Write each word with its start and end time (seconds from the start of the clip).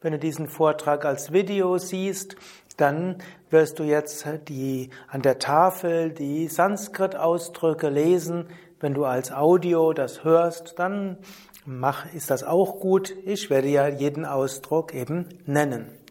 Wenn 0.00 0.12
du 0.12 0.18
diesen 0.18 0.48
Vortrag 0.48 1.04
als 1.04 1.32
Video 1.32 1.76
siehst, 1.78 2.36
dann 2.76 3.18
wirst 3.50 3.78
du 3.78 3.82
jetzt 3.82 4.26
die, 4.48 4.90
an 5.08 5.20
der 5.20 5.38
Tafel 5.38 6.10
die 6.10 6.48
Sanskrit-Ausdrücke 6.48 7.90
lesen. 7.90 8.46
Wenn 8.80 8.94
du 8.94 9.04
als 9.04 9.30
Audio 9.30 9.92
das 9.92 10.24
hörst, 10.24 10.78
dann 10.78 11.18
mach, 11.66 12.12
ist 12.14 12.30
das 12.30 12.44
auch 12.44 12.80
gut. 12.80 13.14
Ich 13.24 13.50
werde 13.50 13.68
ja 13.68 13.88
jeden 13.88 14.24
Ausdruck 14.24 14.94
eben 14.94 15.28
nennen. 15.44 16.01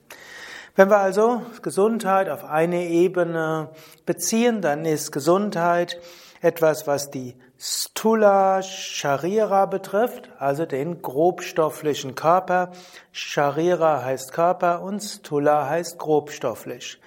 Wenn 0.76 0.90
wir 0.90 1.00
also 1.00 1.42
Gesundheit 1.62 2.30
auf 2.30 2.46
eine 2.46 2.86
Ebene 2.88 3.70
beziehen, 4.06 4.62
dann 4.62 4.86
ist 4.86 5.12
Gesundheit 5.12 6.00
etwas, 6.42 6.88
was 6.88 7.12
die 7.12 7.36
Stula 7.58 8.62
Sharira 8.64 9.66
betrifft, 9.66 10.30
also 10.40 10.66
den 10.66 11.02
grobstofflichen 11.02 12.16
Körper. 12.16 12.72
Sharira 13.12 14.04
heißt 14.04 14.32
Körper 14.32 14.82
und 14.82 15.02
Stula 15.02 15.68
heißt 15.68 16.00
grobstofflich. 16.00 17.02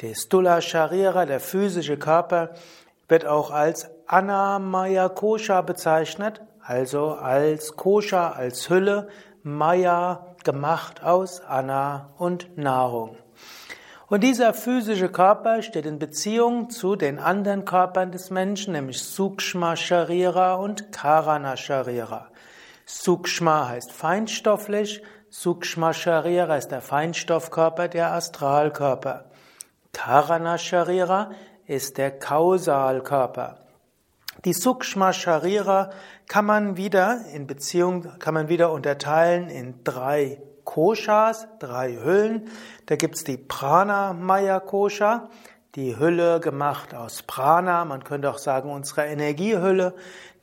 Der 0.00 0.14
Stula 0.14 0.60
Sharira, 0.60 1.26
der 1.26 1.40
physische 1.40 1.96
Körper, 1.98 2.50
wird 3.08 3.26
auch 3.26 3.50
als 3.50 3.90
Anamaya 4.06 5.08
Kosha 5.08 5.60
bezeichnet, 5.62 6.40
also 6.62 7.14
als 7.14 7.74
Kosha, 7.74 8.30
als 8.30 8.70
Hülle, 8.70 9.08
Maya 9.42 10.27
gemacht 10.48 11.04
aus 11.04 11.42
Anna 11.46 12.08
und 12.16 12.56
Nahrung. 12.56 13.18
Und 14.06 14.24
dieser 14.24 14.54
physische 14.54 15.10
Körper 15.10 15.60
steht 15.60 15.84
in 15.84 15.98
Beziehung 15.98 16.70
zu 16.70 16.96
den 16.96 17.18
anderen 17.18 17.66
Körpern 17.66 18.12
des 18.12 18.30
Menschen, 18.30 18.72
nämlich 18.72 19.02
Sukshma 19.02 19.76
Sharira 19.76 20.54
und 20.54 20.90
Karana 20.90 21.58
Sharira. 21.58 22.28
Sukshma 22.86 23.68
heißt 23.68 23.92
feinstofflich, 23.92 25.02
Sukshma 25.28 25.92
Sharira 25.92 26.56
ist 26.56 26.68
der 26.68 26.80
Feinstoffkörper, 26.80 27.88
der 27.88 28.14
Astralkörper. 28.14 29.26
Karana 29.92 30.56
Sharira 30.56 31.32
ist 31.66 31.98
der 31.98 32.18
Kausalkörper. 32.18 33.67
Die 34.48 34.54
Sukshma 34.54 35.12
Sharira 35.12 35.90
kann 36.26 36.46
man 36.46 36.78
wieder 36.78 37.20
in 37.34 37.46
Beziehung, 37.46 38.18
kann 38.18 38.32
man 38.32 38.48
wieder 38.48 38.72
unterteilen 38.72 39.50
in 39.50 39.84
drei 39.84 40.40
Koshas, 40.64 41.46
drei 41.58 41.98
Hüllen. 42.02 42.48
Da 42.86 42.96
gibt's 42.96 43.24
die 43.24 43.36
Prana 43.36 44.14
Maya 44.14 44.58
Kosha, 44.58 45.28
die 45.74 45.98
Hülle 45.98 46.40
gemacht 46.40 46.94
aus 46.94 47.24
Prana, 47.24 47.84
man 47.84 48.04
könnte 48.04 48.30
auch 48.30 48.38
sagen 48.38 48.70
unsere 48.70 49.04
Energiehülle, 49.04 49.94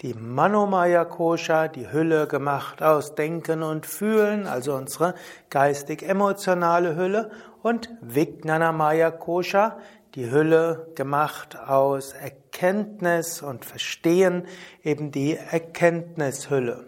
die 0.02 0.14
Manomaya 0.14 1.04
Kosha, 1.06 1.68
die 1.68 1.92
Hülle 1.92 2.28
gemacht 2.28 2.84
aus 2.84 3.16
Denken 3.16 3.64
und 3.64 3.88
Fühlen, 3.88 4.46
also 4.46 4.76
unsere 4.76 5.16
geistig-emotionale 5.50 6.96
Hülle. 6.96 7.32
Und 7.64 7.90
Vijnana 8.02 8.72
Maya 8.72 9.10
Kosha, 9.10 9.80
die 10.16 10.32
Hülle 10.32 10.88
gemacht 10.96 11.58
aus 11.58 12.14
Erkenntnis 12.14 13.42
und 13.42 13.66
Verstehen, 13.66 14.48
eben 14.84 15.12
die 15.12 15.36
Erkenntnishülle. 15.36 16.86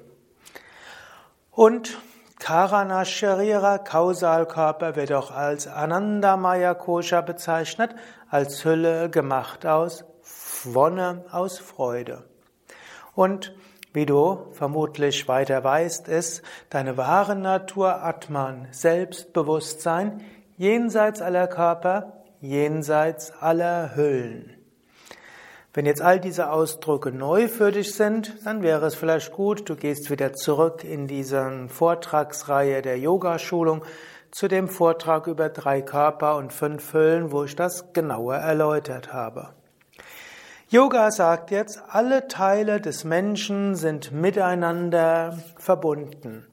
Und 1.51 1.97
Karana 2.39 3.03
Sharira, 3.03 3.79
Kausalkörper, 3.79 4.95
wird 4.95 5.11
auch 5.11 5.31
als 5.31 5.67
Anandamaya 5.67 6.73
Kosha 6.73 7.21
bezeichnet, 7.21 7.95
als 8.29 8.63
Hülle 8.63 9.09
gemacht 9.09 9.65
aus 9.65 10.05
Wonne, 10.63 11.25
aus 11.31 11.59
Freude. 11.59 12.23
Und 13.13 13.55
wie 13.94 14.05
du 14.05 14.47
vermutlich 14.51 15.27
weiter 15.27 15.63
weißt, 15.63 16.07
ist 16.07 16.44
deine 16.69 16.97
wahre 16.97 17.35
Natur 17.35 18.03
Atman, 18.03 18.67
Selbstbewusstsein, 18.71 20.21
jenseits 20.57 21.21
aller 21.21 21.47
Körper, 21.47 22.13
jenseits 22.42 23.31
aller 23.40 23.96
Hüllen. 23.96 24.53
Wenn 25.74 25.86
jetzt 25.86 26.02
all 26.02 26.20
diese 26.20 26.50
Ausdrücke 26.50 27.12
neu 27.12 27.48
für 27.48 27.72
dich 27.72 27.94
sind, 27.94 28.36
dann 28.46 28.64
wäre 28.64 28.88
es 28.88 28.96
vielleicht 28.96 29.31
gut, 29.31 29.70
du 29.70 29.75
gehst 29.75 30.09
wieder 30.09 30.34
zurück 30.34 30.84
in 30.84 31.06
diese 31.06 31.68
Vortragsreihe 31.68 32.81
der 32.81 32.98
Yogaschulung 32.98 33.84
zu 34.31 34.48
dem 34.48 34.69
Vortrag 34.69 35.28
über 35.28 35.50
drei 35.50 35.81
Körper 35.81 36.38
und 36.38 36.51
fünf 36.51 36.94
Hüllen, 36.94 37.31
wo 37.31 37.44
ich 37.44 37.56
das 37.56 37.94
genauer 37.94 38.38
erläutert 38.38 39.13
habe. 39.13 39.50
Yoga 40.69 41.12
sagt 41.12 41.51
jetzt, 41.51 41.81
alle 41.88 42.28
Teile 42.28 42.81
des 42.81 43.04
Menschen 43.04 43.75
sind 43.75 44.12
miteinander 44.12 45.38
verbunden. 45.57 46.45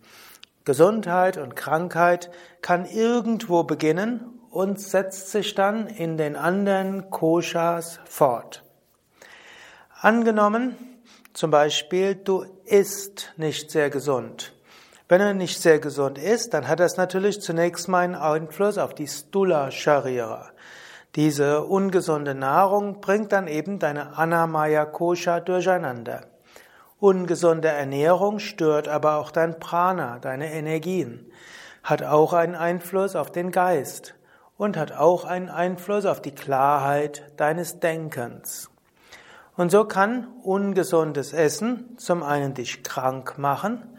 Gesundheit 0.65 1.37
und 1.37 1.57
Krankheit 1.57 2.31
kann 2.63 2.85
irgendwo 2.85 3.65
beginnen 3.65 4.34
und 4.55 4.81
setzt 4.81 5.33
sich 5.33 5.56
dann 5.56 5.89
in 5.89 6.17
den 6.17 6.37
anderen 6.37 7.11
Koshas 7.11 7.99
fort. 8.05 8.62
Angenommen, 10.01 10.77
zum 11.33 11.51
Beispiel, 11.51 12.15
du 12.15 12.45
isst 12.65 13.33
nicht 13.37 13.73
sehr 13.73 13.91
gesund. 13.91 14.53
Wenn 15.09 15.21
er 15.21 15.35
nicht 15.35 15.61
sehr 15.61 15.81
gesund 15.81 16.19
ist, 16.19 16.55
dann 16.55 16.69
hat 16.69 16.79
das 16.79 16.97
natürlich 16.97 17.41
zunächst 17.41 17.89
mal 17.89 18.05
einen 18.05 18.15
Einfluss 18.15 18.79
auf 18.79 18.95
die 18.95 19.09
Stula 19.09 19.73
Sharira. 19.73 20.51
Diese 21.17 21.65
ungesunde 21.65 22.37
Nahrung 22.37 23.01
bringt 23.01 23.33
dann 23.33 23.49
eben 23.49 23.81
deine 23.81 24.17
Anamaya 24.17 24.85
Kosha 24.85 25.41
durcheinander. 25.41 26.27
Ungesunde 27.01 27.69
Ernährung 27.69 28.39
stört 28.39 28.87
aber 28.87 29.17
auch 29.17 29.33
dein 29.33 29.59
Prana, 29.59 30.21
deine 30.21 30.53
Energien, 30.53 31.29
hat 31.83 32.05
auch 32.05 32.33
einen 32.33 32.55
Einfluss 32.55 33.17
auf 33.17 33.33
den 33.33 33.51
Geist. 33.51 34.15
Und 34.56 34.77
hat 34.77 34.93
auch 34.93 35.25
einen 35.25 35.49
Einfluss 35.49 36.06
auf 36.06 36.23
die 36.23 36.35
Klarheit 36.35 37.23
deines 37.37 37.81
Denkens. 37.81 38.71
Und 39.56 39.71
so 39.71 39.85
kann 39.85 40.29
ungesundes 40.43 41.33
Essen 41.33 41.97
zum 41.99 42.23
einen 42.23 42.55
dich 42.55 42.83
krank 42.83 43.39
machen, 43.39 43.95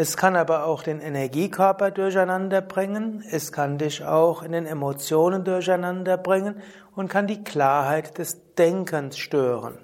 es 0.00 0.16
kann 0.16 0.36
aber 0.36 0.64
auch 0.64 0.84
den 0.84 1.00
Energiekörper 1.00 1.90
durcheinander 1.90 2.60
bringen, 2.60 3.24
es 3.28 3.50
kann 3.50 3.78
dich 3.78 4.04
auch 4.04 4.44
in 4.44 4.52
den 4.52 4.64
Emotionen 4.64 5.42
durcheinander 5.42 6.16
bringen 6.16 6.62
und 6.94 7.08
kann 7.08 7.26
die 7.26 7.42
Klarheit 7.42 8.16
des 8.18 8.54
Denkens 8.54 9.18
stören. 9.18 9.78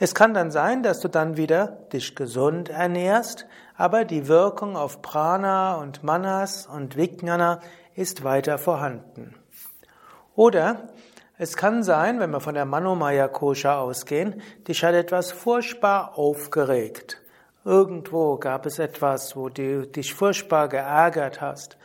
Es 0.00 0.16
kann 0.16 0.34
dann 0.34 0.50
sein, 0.50 0.82
dass 0.82 0.98
du 0.98 1.08
dann 1.08 1.36
wieder 1.36 1.66
dich 1.92 2.16
gesund 2.16 2.70
ernährst, 2.70 3.46
aber 3.76 4.04
die 4.04 4.26
Wirkung 4.26 4.76
auf 4.76 5.00
Prana 5.00 5.76
und 5.76 6.02
Manas 6.02 6.66
und 6.66 6.96
Vijnana 6.96 7.60
ist 7.94 8.24
weiter 8.24 8.58
vorhanden. 8.58 9.34
Oder 10.36 10.88
es 11.38 11.56
kann 11.56 11.82
sein, 11.82 12.20
wenn 12.20 12.30
wir 12.30 12.40
von 12.40 12.54
der 12.54 12.66
Manomaya 12.66 13.28
Kosha 13.28 13.78
ausgehen, 13.78 14.42
dich 14.68 14.84
hat 14.84 14.94
etwas 14.94 15.32
furchtbar 15.32 16.18
aufgeregt. 16.18 17.20
Irgendwo 17.64 18.36
gab 18.36 18.66
es 18.66 18.78
etwas, 18.78 19.36
wo 19.36 19.48
du 19.48 19.86
dich 19.86 20.14
furchtbar 20.14 20.68
geärgert 20.68 21.40
hast. 21.40 21.76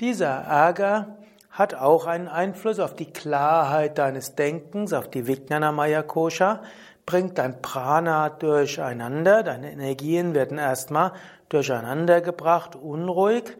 Dieser 0.00 0.28
Ärger 0.28 1.16
hat 1.50 1.74
auch 1.74 2.06
einen 2.06 2.28
Einfluss 2.28 2.78
auf 2.80 2.94
die 2.94 3.12
Klarheit 3.12 3.98
deines 3.98 4.34
Denkens, 4.34 4.92
auf 4.92 5.08
die 5.08 5.26
Vijnana 5.26 5.72
Maya 5.72 6.02
Kosha, 6.02 6.62
bringt 7.06 7.38
dein 7.38 7.62
Prana 7.62 8.28
durcheinander, 8.28 9.42
deine 9.42 9.72
Energien 9.72 10.34
werden 10.34 10.58
erstmal 10.58 11.12
durcheinander 11.48 12.20
gebracht, 12.20 12.76
unruhig 12.76 13.56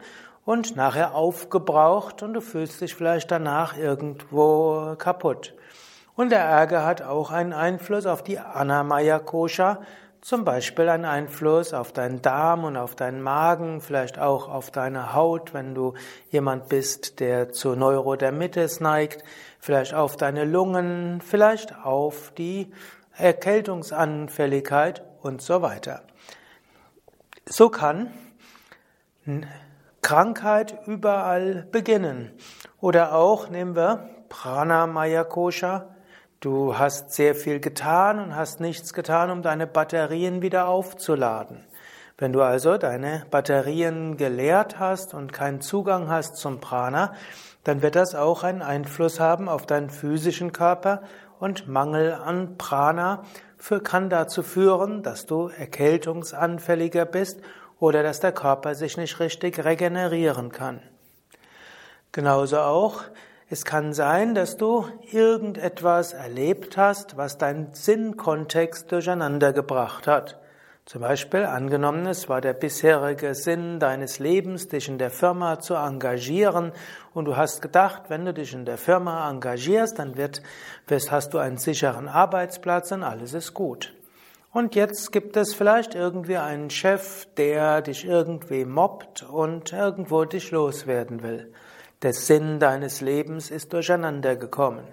und 0.47 0.77
nachher 0.77 1.13
aufgebraucht 1.13 2.23
und 2.23 2.33
du 2.33 2.39
fühlst 2.39 2.79
dich 2.79 2.95
vielleicht 2.95 3.31
danach 3.31 3.77
irgendwo 3.77 4.95
kaputt. 4.97 5.53
Und 6.15 6.31
der 6.31 6.39
Ärger 6.39 6.85
hat 6.85 7.01
auch 7.01 7.31
einen 7.31 7.51
Einfluss 7.51 8.05
auf 8.05 8.23
die 8.23 8.39
Anamaya 8.39 9.19
Kosha, 9.19 9.81
zum 10.21 10.45
Beispiel 10.45 10.87
einen 10.87 11.03
Einfluss 11.03 11.73
auf 11.73 11.91
deinen 11.91 12.21
Darm 12.21 12.63
und 12.63 12.77
auf 12.77 12.95
deinen 12.95 13.21
Magen, 13.21 13.81
vielleicht 13.81 14.19
auch 14.19 14.47
auf 14.47 14.71
deine 14.71 15.13
Haut, 15.13 15.53
wenn 15.53 15.75
du 15.75 15.95
jemand 16.29 16.69
bist, 16.69 17.19
der 17.19 17.51
zu 17.51 17.75
Neurodermitis 17.75 18.79
neigt, 18.79 19.25
vielleicht 19.59 19.93
auf 19.93 20.15
deine 20.15 20.45
Lungen, 20.45 21.19
vielleicht 21.19 21.75
auf 21.83 22.31
die 22.37 22.71
Erkältungsanfälligkeit 23.17 25.03
und 25.21 25.41
so 25.41 25.61
weiter. 25.61 26.03
So 27.45 27.67
kann 27.67 28.13
Krankheit 30.07 30.87
überall 30.87 31.67
beginnen. 31.69 32.31
Oder 32.79 33.13
auch 33.13 33.49
nehmen 33.49 33.75
wir 33.75 34.07
Pranamaya 34.29 35.25
Kosha. 35.25 35.89
Du 36.39 36.77
hast 36.77 37.11
sehr 37.11 37.35
viel 37.35 37.59
getan 37.59 38.17
und 38.17 38.33
hast 38.33 38.61
nichts 38.61 38.93
getan, 38.93 39.31
um 39.31 39.41
deine 39.41 39.67
Batterien 39.67 40.41
wieder 40.41 40.69
aufzuladen. 40.69 41.65
Wenn 42.17 42.31
du 42.31 42.41
also 42.41 42.77
deine 42.77 43.25
Batterien 43.31 44.15
geleert 44.15 44.79
hast 44.79 45.13
und 45.13 45.33
keinen 45.33 45.59
Zugang 45.59 46.07
hast 46.07 46.37
zum 46.37 46.61
Prana, 46.61 47.13
dann 47.65 47.81
wird 47.81 47.97
das 47.97 48.15
auch 48.15 48.45
einen 48.45 48.61
Einfluss 48.61 49.19
haben 49.19 49.49
auf 49.49 49.65
deinen 49.65 49.89
physischen 49.89 50.53
Körper 50.53 51.01
und 51.37 51.67
Mangel 51.67 52.13
an 52.13 52.57
Prana 52.57 53.23
für, 53.57 53.81
kann 53.81 54.09
dazu 54.09 54.41
führen, 54.41 55.03
dass 55.03 55.25
du 55.25 55.49
erkältungsanfälliger 55.49 57.03
bist 57.03 57.41
oder 57.79 58.03
dass 58.03 58.19
der 58.19 58.31
Körper 58.31 58.75
sich 58.75 58.97
nicht 58.97 59.19
richtig 59.19 59.63
regenerieren 59.63 60.51
kann. 60.51 60.81
Genauso 62.11 62.59
auch, 62.59 63.03
es 63.49 63.63
kann 63.63 63.93
sein, 63.93 64.35
dass 64.35 64.57
du 64.57 64.85
irgendetwas 65.11 66.13
erlebt 66.13 66.75
hast, 66.75 67.15
was 67.15 67.37
deinen 67.37 67.73
Sinnkontext 67.73 68.91
durcheinander 68.91 69.53
gebracht 69.53 70.07
hat. 70.07 70.39
Zum 70.87 71.01
Beispiel 71.01 71.43
angenommen, 71.43 72.05
es 72.05 72.29
war 72.29 72.39
der 72.39 72.53
bisherige 72.53 73.35
Sinn 73.35 73.77
deines 73.79 74.19
Lebens, 74.19 74.69
dich 74.69 74.87
in 74.87 74.97
der 74.97 75.11
Firma 75.11 75.59
zu 75.59 75.75
engagieren 75.75 76.71
und 77.13 77.25
du 77.25 77.35
hast 77.35 77.61
gedacht, 77.61 78.03
wenn 78.07 78.23
du 78.23 78.33
dich 78.33 78.53
in 78.53 78.63
der 78.63 78.77
Firma 78.77 79.29
engagierst, 79.29 79.99
dann 79.99 80.15
wird, 80.15 80.41
hast 80.89 81.33
du 81.33 81.39
einen 81.39 81.57
sicheren 81.57 82.07
Arbeitsplatz 82.07 82.93
und 82.93 83.03
alles 83.03 83.33
ist 83.33 83.53
gut. 83.53 83.96
Und 84.57 84.73
jetzt 84.73 85.11
gibt 85.11 85.37
es 85.37 85.53
vielleicht 85.53 85.93
irgendwie 85.93 86.37
einen 86.37 86.71
Chef, 86.71 87.27
der 87.37 87.83
dich 87.83 88.05
irgendwie 88.05 88.65
mobbt 88.65 89.21
und 89.21 89.71
irgendwo 89.71 90.25
dich 90.25 90.49
loswerden 90.49 91.21
will. 91.21 91.53
Der 92.01 92.11
Sinn 92.11 92.57
deines 92.59 93.01
Lebens 93.01 93.51
ist 93.51 93.71
durcheinander 93.71 94.35
gekommen. 94.35 94.87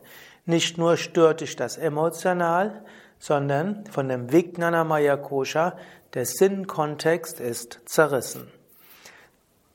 Nicht 0.45 0.77
nur 0.77 0.99
stört 0.99 1.41
dich 1.41 1.57
das 1.57 1.79
emotional, 1.79 2.85
sondern 3.19 3.87
von 3.87 4.11
dem 4.11 4.31
Vijnana 4.31 4.85
Maya 4.85 5.17
Kosha, 5.17 5.79
der 6.13 6.27
Sinnkontext 6.27 7.41
ist 7.41 7.81
zerrissen. 7.87 8.53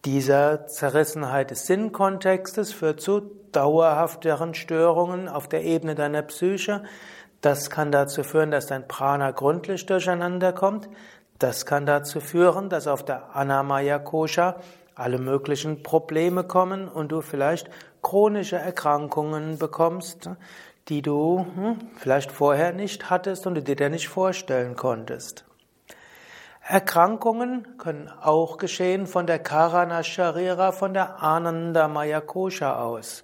Dieser 0.06 0.68
Zerrissenheit 0.68 1.50
des 1.50 1.66
Sinnkontextes 1.66 2.74
führt 2.74 3.02
zu 3.02 3.22
dauerhafteren 3.52 4.54
Störungen 4.54 5.28
auf 5.28 5.50
der 5.50 5.64
Ebene 5.64 5.96
deiner 5.96 6.22
Psyche. 6.22 6.84
Das 7.42 7.70
kann 7.70 7.92
dazu 7.92 8.24
führen, 8.24 8.52
dass 8.52 8.68
dein 8.68 8.88
Prana 8.88 9.32
gründlich 9.32 9.86
durcheinander 9.86 10.52
kommt. 10.52 10.90
Das 11.38 11.66
kann 11.66 11.86
dazu 11.86 12.20
führen, 12.20 12.70
dass 12.70 12.88
auf 12.88 13.04
der 13.04 13.36
Anamaya 13.36 13.98
Kosha 14.00 14.58
alle 14.94 15.18
möglichen 15.18 15.82
Probleme 15.82 16.44
kommen 16.44 16.90
und 16.90 17.14
du 17.14 17.22
vielleicht 17.22 17.70
chronische 18.02 18.58
Erkrankungen 18.58 19.58
bekommst, 19.58 20.30
die 20.90 21.02
du 21.02 21.46
hm, 21.56 21.80
vielleicht 21.96 22.32
vorher 22.32 22.74
nicht 22.74 23.10
hattest 23.10 23.48
und 23.48 23.56
die 23.56 23.76
dir 23.76 23.90
nicht 23.90 24.10
vorstellen 24.10 24.76
konntest. 24.76 25.46
Erkrankungen 26.62 27.78
können 27.78 28.10
auch 28.22 28.58
geschehen 28.58 29.08
von 29.08 29.26
der 29.26 29.40
Karana 29.40 30.04
Sharira, 30.04 30.72
von 30.72 30.94
der 30.94 31.24
Ananda 31.24 31.88
Maya 31.88 32.20
Kosha 32.22 32.80
aus. 32.82 33.24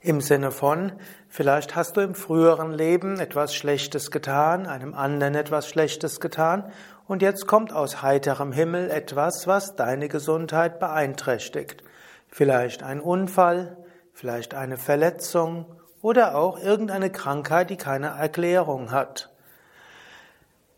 Im 0.00 0.20
Sinne 0.20 0.50
von, 0.50 0.92
vielleicht 1.30 1.74
hast 1.74 1.96
du 1.96 2.02
im 2.02 2.14
früheren 2.14 2.74
Leben 2.74 3.18
etwas 3.18 3.54
Schlechtes 3.54 4.10
getan, 4.10 4.66
einem 4.66 4.92
anderen 4.92 5.34
etwas 5.34 5.68
Schlechtes 5.68 6.20
getan, 6.20 6.70
und 7.06 7.22
jetzt 7.22 7.48
kommt 7.48 7.72
aus 7.72 8.02
heiterem 8.02 8.52
Himmel 8.52 8.88
etwas, 8.88 9.48
was 9.48 9.74
deine 9.74 10.08
Gesundheit 10.08 10.78
beeinträchtigt. 10.78 11.82
Vielleicht 12.28 12.84
ein 12.84 13.00
Unfall, 13.00 13.76
vielleicht 14.12 14.54
eine 14.54 14.76
Verletzung 14.76 15.66
oder 16.02 16.36
auch 16.36 16.60
irgendeine 16.60 17.10
Krankheit, 17.10 17.70
die 17.70 17.76
keine 17.76 18.08
Erklärung 18.08 18.92
hat. 18.92 19.30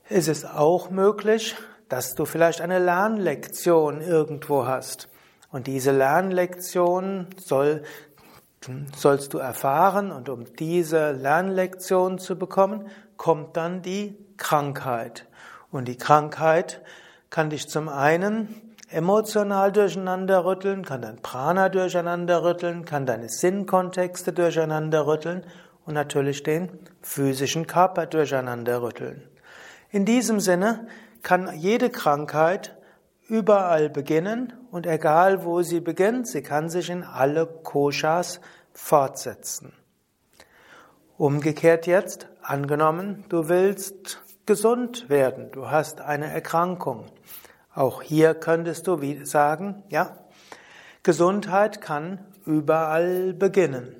Es 0.09 0.26
ist 0.26 0.47
auch 0.47 0.88
möglich, 0.88 1.54
dass 1.88 2.14
du 2.14 2.25
vielleicht 2.25 2.62
eine 2.62 2.78
Lernlektion 2.78 4.00
irgendwo 4.00 4.66
hast. 4.66 5.11
Und 5.50 5.66
diese 5.66 5.92
Lernlektion 5.92 7.26
soll, 7.37 7.82
sollst 8.97 9.35
du 9.35 9.38
erfahren 9.38 10.12
und 10.12 10.28
um 10.28 10.45
diese 10.57 11.12
Lernlektion 11.12 12.19
zu 12.19 12.38
bekommen, 12.38 12.88
kommt 13.16 13.57
dann 13.57 13.83
die 13.83 14.16
Krankheit. 14.37 15.26
Und 15.71 15.88
die 15.88 15.97
Krankheit 15.97 16.81
kann 17.31 17.50
dich 17.50 17.69
zum 17.69 17.88
einen 17.88 18.54
emotional 18.88 19.73
durcheinander 19.73 20.45
rütteln, 20.45 20.85
kann 20.85 21.02
dein 21.02 21.16
Prana 21.16 21.69
durcheinander 21.69 22.45
rütteln, 22.45 22.85
kann 22.85 23.07
deine 23.07 23.28
Sinnkontexte 23.28 24.33
durcheinander 24.33 25.07
rütteln 25.07 25.45
und 25.87 25.95
natürlich 25.95 26.42
den 26.42 26.78
physischen 27.00 27.66
Körper 27.66 28.07
durcheinander 28.07 28.83
rütteln. 28.83 29.23
In 29.90 30.04
diesem 30.04 30.40
Sinne 30.40 30.87
kann 31.23 31.50
jede 31.57 31.90
Krankheit 31.90 32.76
überall 33.28 33.88
beginnen 33.88 34.52
und 34.72 34.86
egal 34.86 35.44
wo 35.44 35.60
sie 35.60 35.80
beginnt, 35.80 36.26
sie 36.26 36.42
kann 36.42 36.70
sich 36.70 36.88
in 36.88 37.04
alle 37.04 37.46
Koshas 37.46 38.40
fortsetzen. 38.72 39.74
Umgekehrt 41.18 41.86
jetzt, 41.86 42.28
angenommen, 42.40 43.26
du 43.28 43.50
willst 43.50 44.22
gesund 44.46 45.10
werden, 45.10 45.50
du 45.52 45.70
hast 45.70 46.00
eine 46.00 46.32
Erkrankung. 46.32 47.04
Auch 47.74 48.00
hier 48.00 48.34
könntest 48.34 48.86
du 48.86 48.98
sagen, 49.24 49.84
ja, 49.90 50.16
Gesundheit 51.02 51.82
kann 51.82 52.24
überall 52.46 53.34
beginnen. 53.34 53.94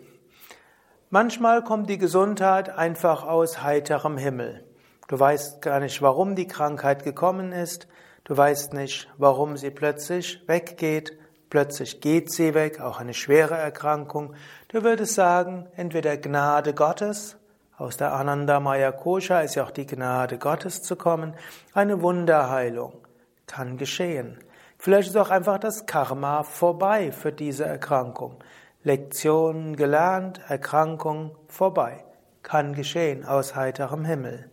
Manchmal 1.11 1.63
kommt 1.63 1.91
die 1.91 1.99
Gesundheit 1.99 2.71
einfach 2.71 3.25
aus 3.25 3.63
heiterem 3.63 4.17
Himmel. 4.17 4.65
Du 5.07 5.21
weißt 5.21 5.61
gar 5.61 5.81
nicht, 5.81 6.01
warum 6.01 6.35
die 6.35 6.47
Krankheit 6.47 7.05
gekommen 7.05 7.53
ist. 7.53 7.89
Du 8.25 8.37
weißt 8.37 8.73
nicht, 8.75 9.09
warum 9.19 9.57
sie 9.57 9.71
plötzlich 9.71 10.43
weggeht. 10.47 11.19
Plötzlich 11.51 12.01
geht 12.01 12.33
sie 12.33 12.55
weg, 12.55 12.81
auch 12.81 12.99
eine 12.99 13.15
schwere 13.15 13.57
Erkrankung. 13.57 14.35
Du 14.69 14.85
würdest 14.85 15.15
sagen, 15.15 15.67
entweder 15.77 16.17
Gnade 16.17 16.73
Gottes, 16.73 17.37
aus 17.77 17.97
der 17.97 18.15
Ananda 18.15 18.61
Maya 18.61 18.93
Kosha 18.93 19.41
ist 19.41 19.57
ja 19.57 19.65
auch 19.65 19.71
die 19.71 19.87
Gnade 19.87 20.39
Gottes 20.39 20.83
zu 20.83 20.97
kommen, 20.97 21.35
eine 21.75 22.01
Wunderheilung 22.01 23.03
kann 23.47 23.77
geschehen. 23.77 24.39
Vielleicht 24.79 25.11
ist 25.11 25.17
auch 25.17 25.31
einfach 25.31 25.59
das 25.59 25.87
Karma 25.87 26.43
vorbei 26.43 27.13
für 27.13 27.33
diese 27.33 27.67
Erkrankung. 27.67 28.37
Lektion 28.83 29.77
gelernt, 29.77 30.41
Erkrankung 30.49 31.37
vorbei. 31.49 32.05
Kann 32.43 32.75
geschehen 32.75 33.25
aus 33.25 33.55
heiterem 33.55 34.05
Himmel. 34.05 34.51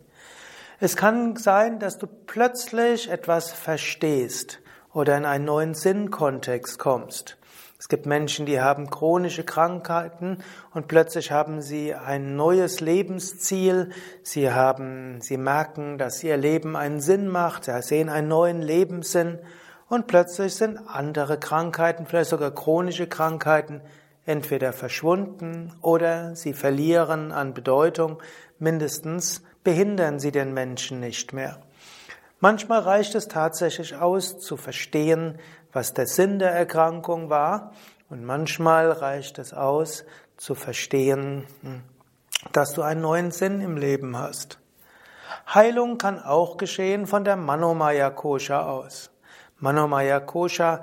Es 0.82 0.96
kann 0.96 1.36
sein, 1.36 1.78
dass 1.78 1.98
du 1.98 2.06
plötzlich 2.06 3.10
etwas 3.10 3.52
verstehst 3.52 4.60
oder 4.94 5.14
in 5.18 5.26
einen 5.26 5.44
neuen 5.44 5.74
Sinnkontext 5.74 6.78
kommst. 6.78 7.36
Es 7.78 7.90
gibt 7.90 8.06
Menschen, 8.06 8.46
die 8.46 8.62
haben 8.62 8.88
chronische 8.88 9.44
Krankheiten 9.44 10.38
und 10.72 10.88
plötzlich 10.88 11.32
haben 11.32 11.60
sie 11.60 11.94
ein 11.94 12.34
neues 12.34 12.80
Lebensziel. 12.80 13.90
Sie 14.22 14.50
haben, 14.50 15.20
sie 15.20 15.36
merken, 15.36 15.98
dass 15.98 16.24
ihr 16.24 16.38
Leben 16.38 16.76
einen 16.76 17.00
Sinn 17.00 17.28
macht. 17.28 17.66
Sie 17.66 17.82
sehen 17.82 18.08
einen 18.08 18.28
neuen 18.28 18.62
Lebenssinn 18.62 19.38
und 19.86 20.06
plötzlich 20.06 20.54
sind 20.54 20.78
andere 20.88 21.38
Krankheiten, 21.38 22.06
vielleicht 22.06 22.30
sogar 22.30 22.52
chronische 22.52 23.06
Krankheiten, 23.06 23.82
entweder 24.26 24.72
verschwunden 24.72 25.72
oder 25.82 26.34
sie 26.36 26.52
verlieren 26.52 27.32
an 27.32 27.54
Bedeutung. 27.54 28.22
Mindestens 28.58 29.42
behindern 29.64 30.18
sie 30.20 30.32
den 30.32 30.54
Menschen 30.54 31.00
nicht 31.00 31.32
mehr. 31.32 31.58
Manchmal 32.40 32.80
reicht 32.80 33.14
es 33.14 33.28
tatsächlich 33.28 33.96
aus, 33.96 34.38
zu 34.38 34.56
verstehen, 34.56 35.38
was 35.72 35.92
der 35.92 36.06
Sinn 36.06 36.38
der 36.38 36.52
Erkrankung 36.52 37.28
war, 37.30 37.72
und 38.08 38.24
manchmal 38.24 38.90
reicht 38.90 39.38
es 39.38 39.52
aus, 39.52 40.04
zu 40.36 40.54
verstehen, 40.54 41.46
dass 42.52 42.72
du 42.72 42.82
einen 42.82 43.02
neuen 43.02 43.30
Sinn 43.30 43.60
im 43.60 43.76
Leben 43.76 44.16
hast. 44.16 44.58
Heilung 45.54 45.98
kann 45.98 46.18
auch 46.20 46.56
geschehen 46.56 47.06
von 47.06 47.24
der 47.24 47.36
Manomaya 47.36 48.10
Kosha 48.10 48.62
aus. 48.68 49.10
Manomaya 49.58 50.18
Kosha 50.20 50.82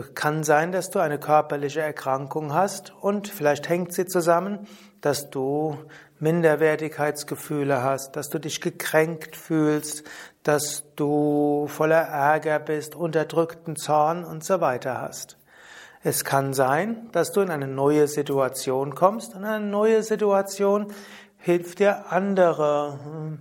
kann 0.00 0.42
sein, 0.42 0.72
dass 0.72 0.88
du 0.88 1.00
eine 1.00 1.18
körperliche 1.18 1.82
Erkrankung 1.82 2.54
hast 2.54 2.94
und 3.00 3.28
vielleicht 3.28 3.68
hängt 3.68 3.92
sie 3.92 4.06
zusammen, 4.06 4.66
dass 5.02 5.28
du 5.28 5.76
Minderwertigkeitsgefühle 6.18 7.82
hast, 7.82 8.16
dass 8.16 8.30
du 8.30 8.38
dich 8.38 8.62
gekränkt 8.62 9.36
fühlst, 9.36 10.04
dass 10.44 10.84
du 10.96 11.66
voller 11.68 12.00
Ärger 12.00 12.58
bist, 12.58 12.94
unterdrückten 12.94 13.76
Zorn 13.76 14.24
und 14.24 14.44
so 14.44 14.60
weiter 14.60 15.00
hast. 15.00 15.36
Es 16.02 16.24
kann 16.24 16.54
sein, 16.54 17.10
dass 17.12 17.32
du 17.32 17.42
in 17.42 17.50
eine 17.50 17.68
neue 17.68 18.08
Situation 18.08 18.94
kommst 18.94 19.34
und 19.34 19.44
eine 19.44 19.64
neue 19.64 20.02
Situation 20.02 20.92
hilft 21.36 21.80
dir 21.80 22.10
andere 22.10 23.38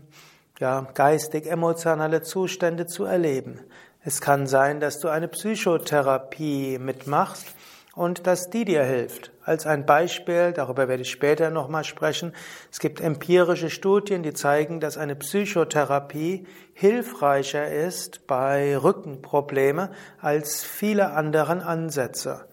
ja, 0.59 0.87
geistig-emotionale 0.93 2.21
Zustände 2.21 2.85
zu 2.87 3.05
erleben. 3.05 3.61
Es 4.03 4.19
kann 4.19 4.47
sein, 4.47 4.79
dass 4.79 4.99
du 4.99 5.09
eine 5.09 5.27
Psychotherapie 5.27 6.79
mitmachst 6.79 7.45
und 7.93 8.25
dass 8.25 8.49
die 8.49 8.65
dir 8.65 8.83
hilft. 8.83 9.31
Als 9.43 9.67
ein 9.67 9.85
Beispiel, 9.85 10.53
darüber 10.53 10.87
werde 10.87 11.03
ich 11.03 11.11
später 11.11 11.51
nochmal 11.51 11.83
sprechen, 11.83 12.33
es 12.71 12.79
gibt 12.79 12.99
empirische 12.99 13.69
Studien, 13.69 14.23
die 14.23 14.33
zeigen, 14.33 14.79
dass 14.79 14.97
eine 14.97 15.15
Psychotherapie 15.15 16.47
hilfreicher 16.73 17.67
ist 17.67 18.25
bei 18.25 18.75
Rückenprobleme 18.75 19.91
als 20.19 20.63
viele 20.63 21.11
anderen 21.11 21.61
Ansätze. 21.61 22.47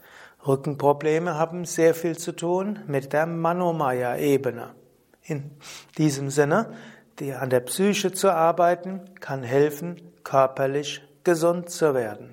Rückenprobleme 0.46 1.36
haben 1.36 1.64
sehr 1.64 1.94
viel 1.94 2.18
zu 2.18 2.32
tun 2.32 2.80
mit 2.86 3.14
der 3.14 3.24
Manomaya-Ebene. 3.24 4.74
In 5.22 5.50
diesem 5.96 6.28
Sinne, 6.28 6.74
die 7.20 7.32
an 7.32 7.48
der 7.48 7.60
Psyche 7.60 8.12
zu 8.12 8.30
arbeiten, 8.30 9.14
kann 9.20 9.42
helfen, 9.42 10.12
körperlich 10.24 11.07
gesund 11.28 11.68
zu 11.68 11.92
werden. 11.92 12.32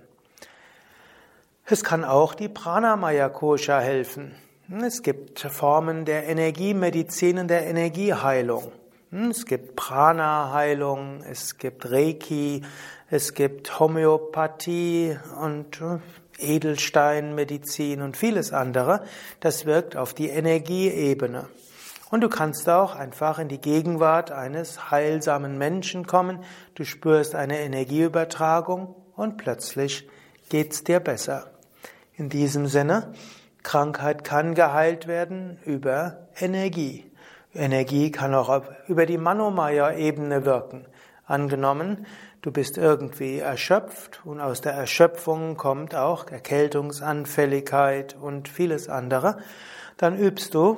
Es 1.66 1.84
kann 1.84 2.06
auch 2.06 2.34
die 2.34 2.48
Pranamaya 2.48 3.28
Kosha 3.28 3.82
helfen. 3.82 4.36
Es 4.70 5.02
gibt 5.02 5.42
Formen 5.42 6.06
der 6.06 6.30
Energiemedizin 6.30 7.40
und 7.40 7.50
der 7.50 7.68
Energieheilung. 7.68 8.72
Es 9.12 9.46
gibt 9.46 9.75
Prana-Heilung, 9.75 11.24
es 11.30 11.58
gibt 11.58 11.92
Reiki, 11.92 12.62
es 13.10 13.34
gibt 13.34 13.82
Homöopathie 13.82 15.18
und 15.42 15.82
Edelsteinmedizin 16.40 18.02
und 18.02 18.16
vieles 18.16 18.54
andere. 18.54 19.04
Das 19.42 19.66
wirkt 19.66 19.98
auf 19.98 20.14
die 20.14 20.30
Energieebene. 20.30 21.50
Und 22.12 22.21
du 22.21 22.29
kannst 22.29 22.69
auch 22.69 22.95
einfach 22.95 23.39
in 23.39 23.47
die 23.47 23.59
Gegenwart 23.59 24.31
eines 24.31 24.91
heilsamen 24.91 25.57
Menschen 25.57 26.05
kommen. 26.05 26.43
Du 26.75 26.83
spürst 26.85 27.33
eine 27.33 27.59
Energieübertragung 27.59 28.95
und 29.15 29.38
plötzlich 29.38 30.07
geht's 30.50 30.83
dir 30.83 31.00
besser. 31.00 31.51
In 32.15 32.29
diesem 32.29 32.67
Sinne, 32.67 33.13
Krankheit 33.63 34.24
kann 34.24 34.53
geheilt 34.53 35.07
werden 35.07 35.57
über 35.65 36.27
Energie. 36.39 37.09
Energie 37.53 38.12
kann 38.12 38.35
auch 38.35 38.63
über 38.88 39.05
die 39.05 39.17
Manomaya-Ebene 39.17 40.45
wirken. 40.45 40.85
Angenommen, 41.25 42.05
du 42.41 42.51
bist 42.51 42.77
irgendwie 42.77 43.39
erschöpft 43.39 44.21
und 44.24 44.39
aus 44.39 44.62
der 44.62 44.74
Erschöpfung 44.74 45.57
kommt 45.57 45.95
auch 45.95 46.27
Erkältungsanfälligkeit 46.27 48.15
und 48.15 48.47
vieles 48.47 48.89
andere, 48.89 49.39
dann 49.97 50.19
übst 50.19 50.53
du 50.53 50.77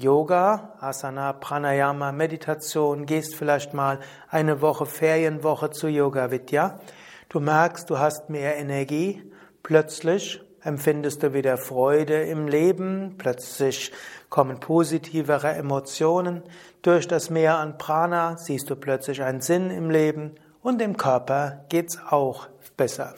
Yoga, 0.00 0.72
Asana, 0.80 1.34
Pranayama, 1.34 2.10
Meditation, 2.10 3.04
gehst 3.04 3.36
vielleicht 3.36 3.74
mal 3.74 3.98
eine 4.30 4.62
Woche 4.62 4.86
Ferienwoche 4.86 5.72
zu 5.72 5.88
Yoga 5.88 6.30
Vidya. 6.30 6.80
Du 7.28 7.38
merkst, 7.38 7.90
du 7.90 7.98
hast 7.98 8.30
mehr 8.30 8.56
Energie, 8.56 9.22
plötzlich 9.62 10.40
empfindest 10.62 11.22
du 11.22 11.34
wieder 11.34 11.58
Freude 11.58 12.22
im 12.22 12.48
Leben, 12.48 13.16
plötzlich 13.18 13.92
kommen 14.30 14.58
positivere 14.58 15.52
Emotionen. 15.52 16.44
Durch 16.80 17.06
das 17.06 17.28
Meer 17.28 17.58
an 17.58 17.76
Prana 17.76 18.38
siehst 18.38 18.70
du 18.70 18.76
plötzlich 18.76 19.22
einen 19.22 19.42
Sinn 19.42 19.68
im 19.68 19.90
Leben 19.90 20.34
und 20.62 20.80
dem 20.80 20.96
Körper 20.96 21.66
geht's 21.68 21.98
auch 22.08 22.48
besser. 22.78 23.14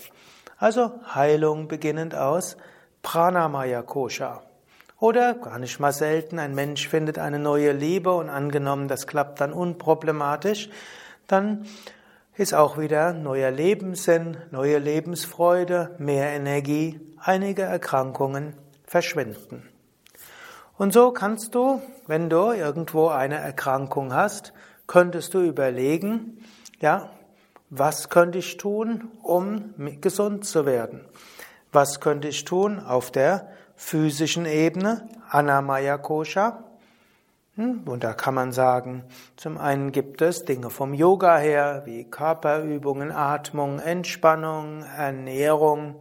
Also 0.58 0.90
Heilung 1.14 1.68
beginnend 1.68 2.16
aus 2.16 2.56
Pranamaya 3.02 3.82
Kosha. 3.82 4.42
Oder 5.02 5.34
gar 5.34 5.58
nicht 5.58 5.80
mal 5.80 5.90
selten, 5.90 6.38
ein 6.38 6.54
Mensch 6.54 6.86
findet 6.86 7.18
eine 7.18 7.40
neue 7.40 7.72
Liebe 7.72 8.14
und 8.14 8.28
angenommen, 8.30 8.86
das 8.86 9.08
klappt 9.08 9.40
dann 9.40 9.52
unproblematisch, 9.52 10.70
dann 11.26 11.66
ist 12.36 12.54
auch 12.54 12.78
wieder 12.78 13.12
neuer 13.12 13.50
Lebenssinn, 13.50 14.36
neue 14.52 14.78
Lebensfreude, 14.78 15.96
mehr 15.98 16.30
Energie, 16.30 17.00
einige 17.18 17.62
Erkrankungen 17.62 18.54
verschwinden. 18.86 19.68
Und 20.78 20.92
so 20.92 21.10
kannst 21.10 21.56
du, 21.56 21.82
wenn 22.06 22.30
du 22.30 22.52
irgendwo 22.52 23.08
eine 23.08 23.38
Erkrankung 23.38 24.14
hast, 24.14 24.52
könntest 24.86 25.34
du 25.34 25.40
überlegen, 25.40 26.44
ja, 26.78 27.10
was 27.70 28.08
könnte 28.08 28.38
ich 28.38 28.56
tun, 28.56 29.08
um 29.20 29.74
gesund 30.00 30.44
zu 30.44 30.64
werden? 30.64 31.00
Was 31.72 31.98
könnte 31.98 32.28
ich 32.28 32.44
tun 32.44 32.78
auf 32.78 33.10
der 33.10 33.48
physischen 33.76 34.46
Ebene, 34.46 35.08
Anamaya 35.30 35.98
Kosha? 35.98 36.64
Hm, 37.56 37.82
und 37.84 38.02
da 38.02 38.14
kann 38.14 38.34
man 38.34 38.52
sagen, 38.52 39.04
zum 39.36 39.58
einen 39.58 39.92
gibt 39.92 40.22
es 40.22 40.46
Dinge 40.46 40.70
vom 40.70 40.94
Yoga 40.94 41.36
her, 41.36 41.82
wie 41.84 42.04
Körperübungen, 42.04 43.12
Atmung, 43.12 43.78
Entspannung, 43.78 44.84
Ernährung. 44.96 45.96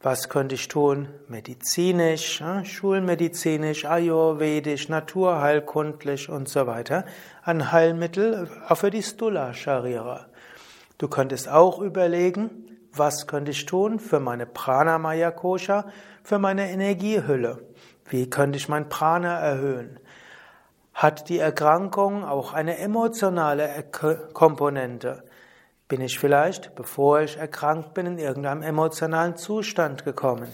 Was 0.00 0.28
könnte 0.28 0.54
ich 0.54 0.68
tun? 0.68 1.08
Medizinisch, 1.26 2.40
schulmedizinisch, 2.62 3.84
ayurvedisch, 3.86 4.88
naturheilkundlich 4.88 6.28
und 6.28 6.48
so 6.48 6.68
weiter. 6.68 7.04
Ein 7.42 7.72
Heilmittel 7.72 8.48
auch 8.68 8.76
für 8.76 8.90
die 8.90 9.02
Stula 9.02 9.54
Sharira. 9.54 10.26
Du 10.98 11.08
könntest 11.08 11.48
auch 11.48 11.80
überlegen, 11.80 12.67
was 12.98 13.26
könnte 13.26 13.50
ich 13.50 13.66
tun 13.66 13.98
für 13.98 14.20
meine 14.20 14.46
Pranamaya 14.46 15.30
Kosha, 15.30 15.86
für 16.22 16.38
meine 16.38 16.70
Energiehülle? 16.70 17.64
Wie 18.08 18.28
könnte 18.28 18.58
ich 18.58 18.68
mein 18.68 18.88
Prana 18.88 19.38
erhöhen? 19.38 20.00
Hat 20.94 21.28
die 21.28 21.38
Erkrankung 21.38 22.24
auch 22.24 22.52
eine 22.52 22.78
emotionale 22.78 23.84
Komponente? 24.32 25.22
Bin 25.86 26.00
ich 26.00 26.18
vielleicht, 26.18 26.74
bevor 26.74 27.20
ich 27.20 27.36
erkrankt 27.36 27.94
bin, 27.94 28.06
in 28.06 28.18
irgendeinem 28.18 28.62
emotionalen 28.62 29.36
Zustand 29.36 30.04
gekommen? 30.04 30.48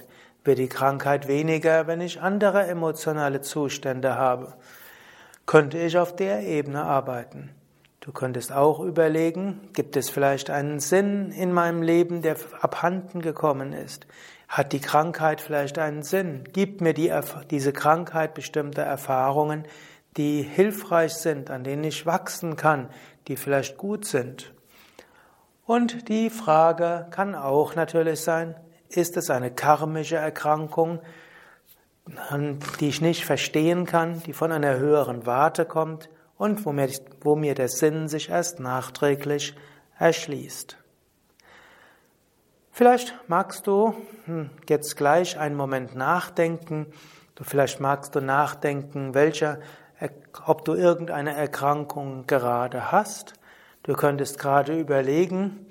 Wird 0.44 0.58
die 0.58 0.68
Krankheit 0.68 1.26
weniger, 1.26 1.86
wenn 1.86 2.00
ich 2.00 2.20
andere 2.20 2.66
emotionale 2.66 3.40
Zustände 3.40 4.16
habe? 4.16 4.54
Könnte 5.46 5.78
ich 5.78 5.96
auf 5.98 6.14
der 6.14 6.42
Ebene 6.42 6.84
arbeiten? 6.84 7.50
Du 8.04 8.12
könntest 8.12 8.52
auch 8.52 8.80
überlegen, 8.80 9.70
gibt 9.72 9.96
es 9.96 10.10
vielleicht 10.10 10.50
einen 10.50 10.78
Sinn 10.78 11.30
in 11.30 11.54
meinem 11.54 11.80
Leben, 11.80 12.20
der 12.20 12.36
abhanden 12.60 13.22
gekommen 13.22 13.72
ist? 13.72 14.06
Hat 14.46 14.74
die 14.74 14.80
Krankheit 14.80 15.40
vielleicht 15.40 15.78
einen 15.78 16.02
Sinn? 16.02 16.44
Gibt 16.52 16.82
mir 16.82 16.92
die, 16.92 17.10
diese 17.50 17.72
Krankheit 17.72 18.34
bestimmte 18.34 18.82
Erfahrungen, 18.82 19.64
die 20.18 20.42
hilfreich 20.42 21.14
sind, 21.14 21.50
an 21.50 21.64
denen 21.64 21.82
ich 21.82 22.04
wachsen 22.04 22.56
kann, 22.56 22.90
die 23.26 23.36
vielleicht 23.36 23.78
gut 23.78 24.04
sind. 24.04 24.52
Und 25.64 26.10
die 26.10 26.28
Frage 26.28 27.06
kann 27.10 27.34
auch 27.34 27.74
natürlich 27.74 28.20
sein, 28.20 28.54
ist 28.90 29.16
es 29.16 29.30
eine 29.30 29.50
karmische 29.50 30.16
Erkrankung, 30.16 31.00
die 32.80 32.88
ich 32.88 33.00
nicht 33.00 33.24
verstehen 33.24 33.86
kann, 33.86 34.22
die 34.24 34.34
von 34.34 34.52
einer 34.52 34.76
höheren 34.76 35.24
Warte 35.24 35.64
kommt 35.64 36.10
und 36.36 36.64
wo 36.64 36.72
mir, 36.72 36.88
wo 37.20 37.36
mir 37.36 37.54
der 37.54 37.68
Sinn 37.68 38.08
sich 38.08 38.30
erst 38.30 38.60
nachträglich 38.60 39.54
erschließt. 39.98 40.76
Vielleicht 42.70 43.14
magst 43.28 43.66
du 43.68 43.94
hm, 44.24 44.50
jetzt 44.68 44.96
gleich 44.96 45.38
einen 45.38 45.54
Moment 45.54 45.94
nachdenken. 45.94 46.86
Du 47.36 47.44
vielleicht 47.44 47.78
magst 47.78 48.16
du 48.16 48.20
nachdenken, 48.20 49.14
welcher, 49.14 49.60
ob 50.46 50.64
du 50.64 50.74
irgendeine 50.74 51.34
Erkrankung 51.34 52.26
gerade 52.26 52.90
hast. 52.90 53.34
Du 53.84 53.92
könntest 53.92 54.38
gerade 54.38 54.76
überlegen, 54.76 55.66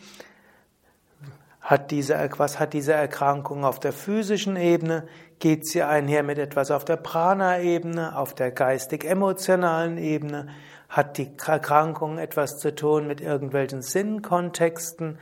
hat 1.63 1.91
diese, 1.91 2.29
was 2.37 2.59
hat 2.59 2.73
diese 2.73 2.91
Erkrankung 2.91 3.63
auf 3.63 3.79
der 3.79 3.93
physischen 3.93 4.57
Ebene? 4.57 5.07
Geht 5.39 5.65
sie 5.65 5.81
einher 5.81 6.21
mit 6.21 6.37
etwas 6.37 6.71
auf 6.71 6.83
der 6.83 6.97
Prana-Ebene, 6.97 8.17
auf 8.17 8.35
der 8.35 8.51
geistig-emotionalen 8.51 9.97
Ebene? 9.97 10.49
Hat 10.89 11.17
die 11.17 11.31
Erkrankung 11.45 12.17
etwas 12.17 12.59
zu 12.59 12.75
tun 12.75 13.07
mit 13.07 13.21
irgendwelchen 13.21 13.81
Sinnkontexten? 13.81 15.17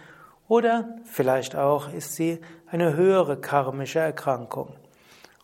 Oder 0.48 0.96
vielleicht 1.06 1.56
auch 1.56 1.94
ist 1.94 2.16
sie 2.16 2.42
eine 2.66 2.96
höhere 2.96 3.40
karmische 3.40 4.00
Erkrankung. 4.00 4.74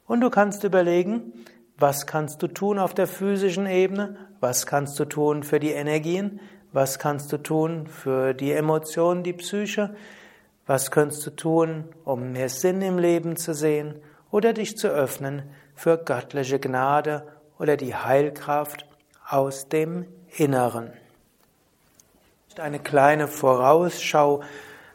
Und 0.07 0.21
du 0.21 0.31
kannst 0.31 0.63
überlegen, 0.63 1.31
was 1.77 2.07
kannst 2.07 2.41
du 2.41 2.47
tun 2.47 2.79
auf 2.79 2.95
der 2.95 3.05
physischen 3.05 3.67
Ebene? 3.67 4.17
Was 4.39 4.65
kannst 4.65 4.99
du 4.99 5.05
tun 5.05 5.43
für 5.43 5.59
die 5.59 5.71
Energien? 5.71 6.39
Was 6.71 6.97
kannst 6.97 7.31
du 7.31 7.37
tun 7.37 7.85
für 7.85 8.33
die 8.33 8.51
Emotionen, 8.51 9.21
die 9.21 9.33
Psyche? 9.33 9.95
Was 10.67 10.91
kannst 10.91 11.25
du 11.25 11.31
tun, 11.31 11.85
um 12.03 12.33
mehr 12.33 12.49
Sinn 12.49 12.81
im 12.81 12.99
Leben 12.99 13.37
zu 13.37 13.53
sehen 13.53 13.95
oder 14.31 14.51
dich 14.51 14.77
zu 14.77 14.89
öffnen 14.89 15.49
für 15.73 15.97
göttliche 15.97 16.59
Gnade 16.59 17.25
oder 17.57 17.77
die 17.77 17.95
Heilkraft 17.95 18.85
aus 19.25 19.69
dem 19.69 20.05
Inneren? 20.35 20.91
Eine 22.59 22.79
kleine 22.79 23.29
Vorausschau 23.29 24.41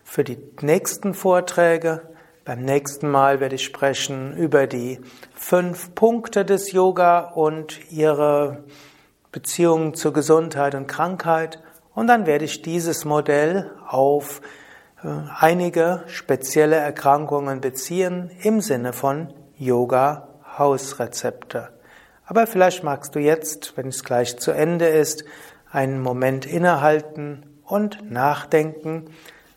für 0.05 0.25
die 0.25 0.37
nächsten 0.61 1.15
Vorträge. 1.15 2.03
Beim 2.45 2.61
nächsten 2.61 3.09
Mal 3.09 3.41
werde 3.41 3.55
ich 3.55 3.65
sprechen 3.65 4.37
über 4.37 4.67
die 4.67 5.01
fünf 5.35 5.95
Punkte 5.95 6.45
des 6.45 6.73
Yoga 6.73 7.21
und 7.21 7.81
ihre 7.91 8.65
Beziehungen 9.31 9.95
zur 9.95 10.13
Gesundheit 10.13 10.75
und 10.75 10.87
Krankheit. 10.87 11.63
Und 11.95 12.09
dann 12.09 12.27
werde 12.27 12.45
ich 12.45 12.61
dieses 12.61 13.05
Modell 13.07 13.71
auf 13.87 14.43
einige 15.39 16.05
spezielle 16.07 16.77
Erkrankungen 16.77 17.61
beziehen 17.61 18.31
im 18.43 18.61
Sinne 18.61 18.93
von 18.93 19.33
Yoga 19.57 20.29
Hausrezepte. 20.59 21.71
Aber 22.25 22.47
vielleicht 22.47 22.85
magst 22.85 23.15
du 23.15 23.19
jetzt, 23.19 23.77
wenn 23.77 23.89
es 23.89 24.05
gleich 24.05 24.39
zu 24.39 24.53
Ende 24.53 24.87
ist, 24.87 25.25
einen 25.71 26.01
Moment 26.01 26.47
innehalten 26.47 27.45
und 27.65 28.11
nachdenken, 28.11 29.07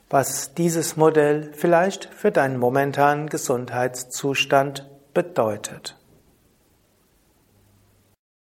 was 0.09 0.53
dieses 0.53 0.95
Modell 0.97 1.51
vielleicht 1.53 2.05
für 2.05 2.31
deinen 2.31 2.57
momentanen 2.57 3.27
Gesundheitszustand 3.27 4.89
bedeutet. 5.13 5.97